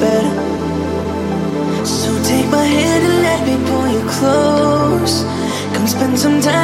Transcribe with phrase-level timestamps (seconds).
[0.00, 0.34] better.
[1.84, 5.24] So take my hand and let me pull you close.
[5.74, 6.57] Come spend some time.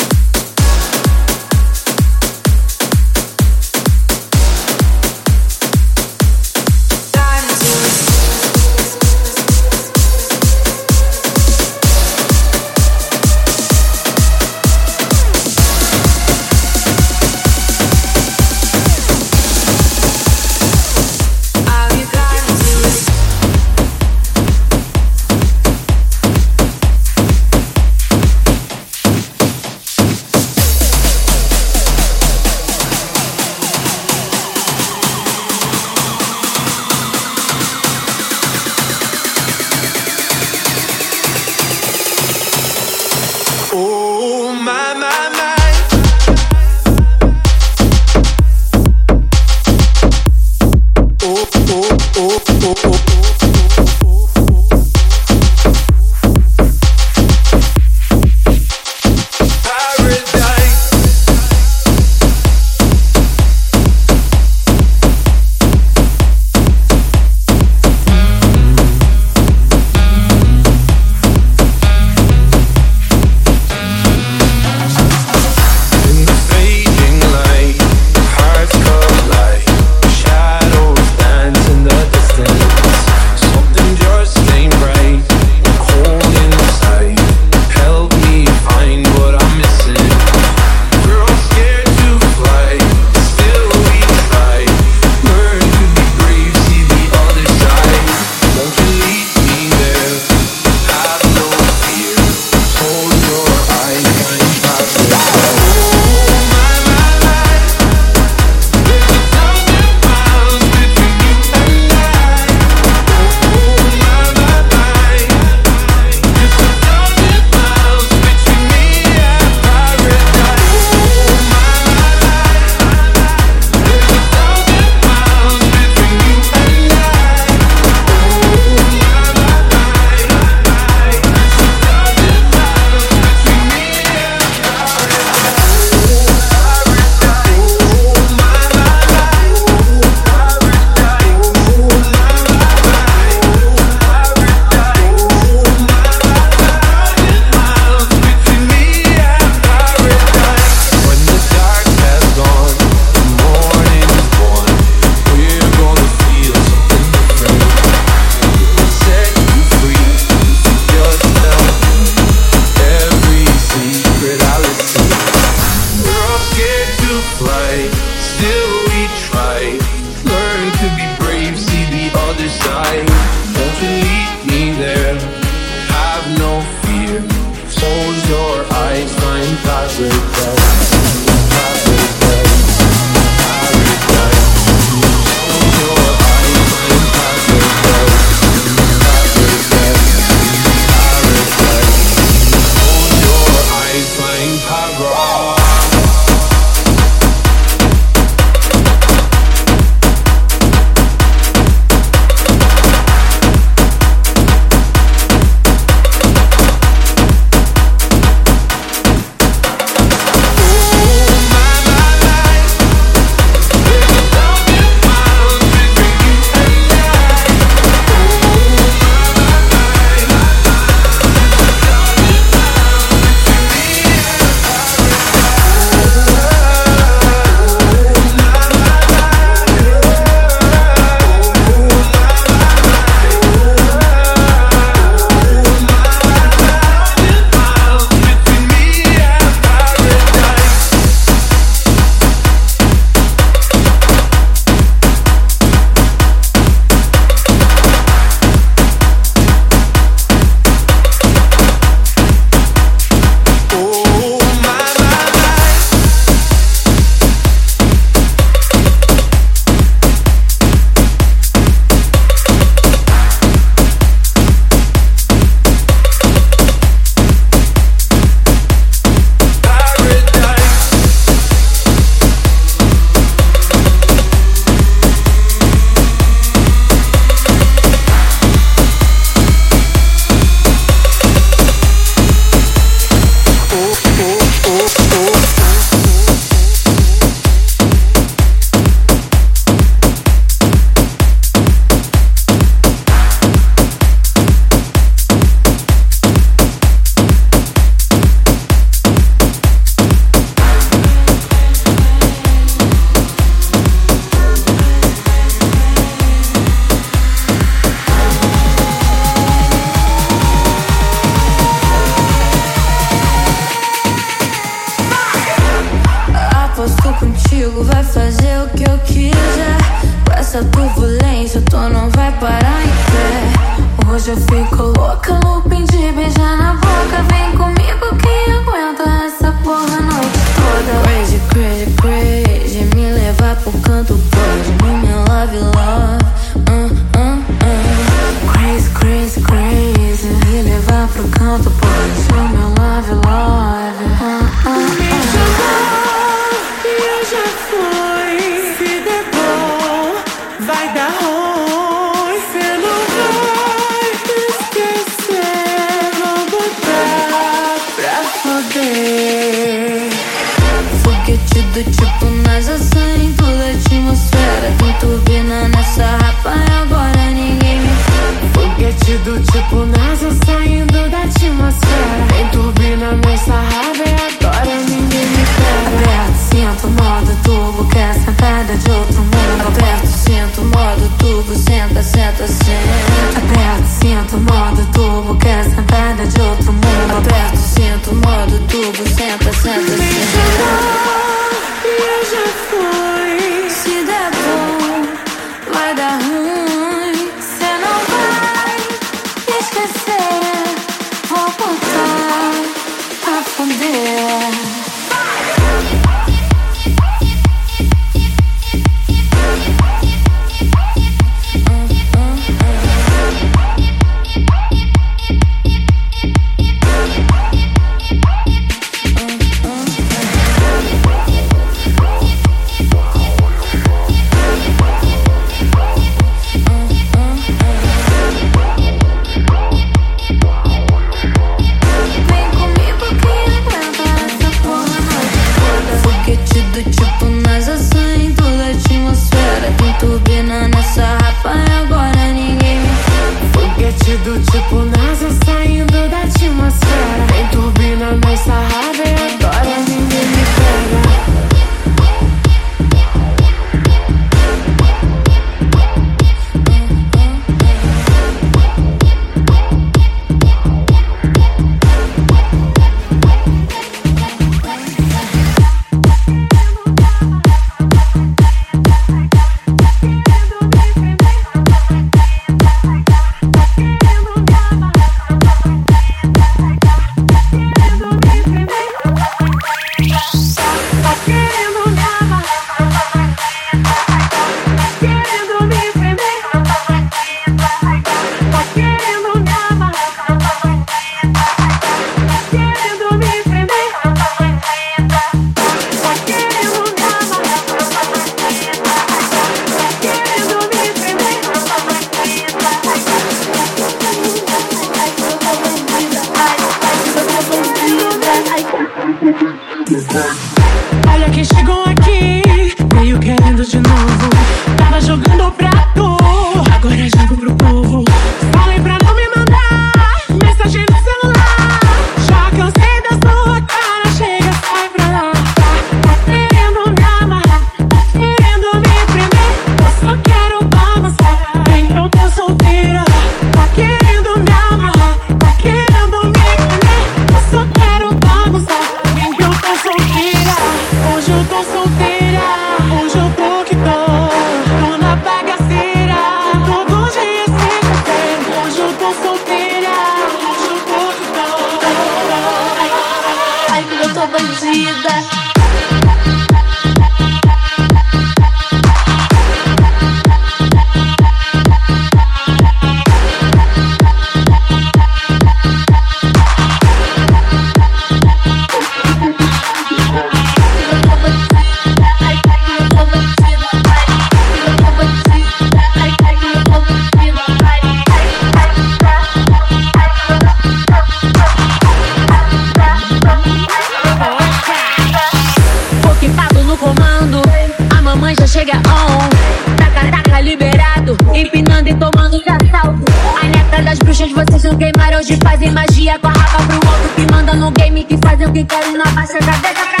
[588.51, 589.29] chega on.
[589.77, 591.15] Taca, taca, liberado.
[591.33, 593.05] Empinando e tomando de assalto.
[593.41, 595.19] A neta das bruxas, vocês não queimaram.
[595.19, 597.09] Hoje fazem magia com a rapa pro outro.
[597.15, 600.00] Que manda no game, que fazem o que querem na baixa da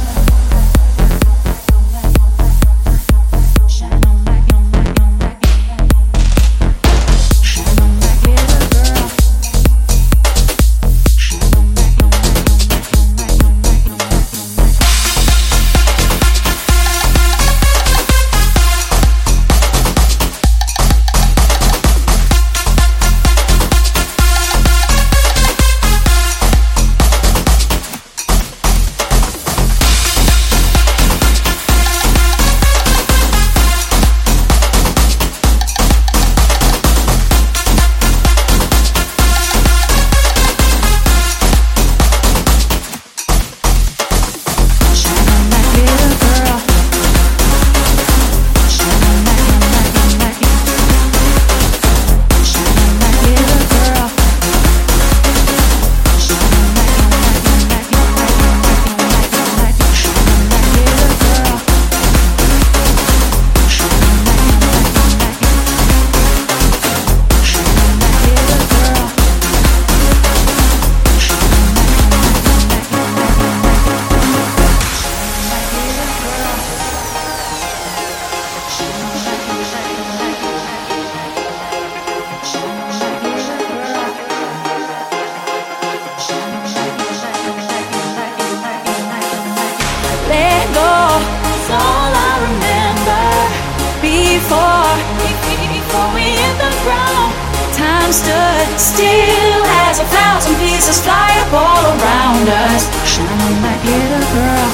[98.11, 102.83] stood still as a thousand pieces fly up all around us.
[103.07, 104.67] Shine on like little girl.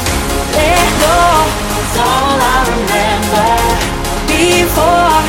[0.58, 1.22] Let go.
[1.78, 3.50] It's all I remember
[4.26, 5.22] before,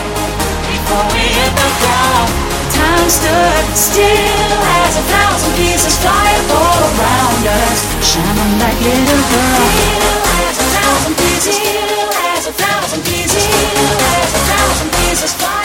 [0.72, 2.28] before we hit the ground.
[2.72, 7.78] Time stood still as a thousand pieces fly up all around us.
[8.00, 9.64] Shine on like little girl.
[9.68, 11.56] Still as a thousand pieces.
[11.60, 13.36] Still as a thousand pieces.
[13.36, 15.57] Still as a thousand pieces fly.